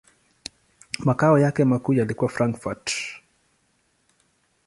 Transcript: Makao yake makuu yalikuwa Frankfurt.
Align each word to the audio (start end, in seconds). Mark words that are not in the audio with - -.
Makao 1.05 1.39
yake 1.39 1.65
makuu 1.65 1.93
yalikuwa 1.93 2.31
Frankfurt. 2.31 2.91